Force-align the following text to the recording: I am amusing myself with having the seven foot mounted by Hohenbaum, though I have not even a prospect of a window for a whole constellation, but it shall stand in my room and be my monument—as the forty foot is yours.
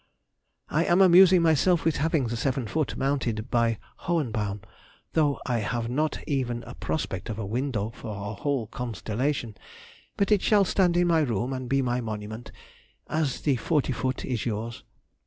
I 0.69 0.83
am 0.85 0.99
amusing 0.99 1.43
myself 1.43 1.85
with 1.85 1.97
having 1.97 2.25
the 2.25 2.35
seven 2.35 2.65
foot 2.65 2.97
mounted 2.97 3.51
by 3.51 3.77
Hohenbaum, 4.07 4.61
though 5.13 5.39
I 5.45 5.59
have 5.59 5.89
not 5.91 6.27
even 6.27 6.63
a 6.63 6.73
prospect 6.73 7.29
of 7.29 7.37
a 7.37 7.45
window 7.45 7.91
for 7.91 8.07
a 8.09 8.33
whole 8.33 8.65
constellation, 8.65 9.55
but 10.17 10.31
it 10.31 10.41
shall 10.41 10.65
stand 10.65 10.97
in 10.97 11.05
my 11.05 11.19
room 11.19 11.53
and 11.53 11.69
be 11.69 11.83
my 11.83 12.01
monument—as 12.01 13.41
the 13.41 13.57
forty 13.57 13.93
foot 13.93 14.25
is 14.25 14.43
yours. 14.43 14.83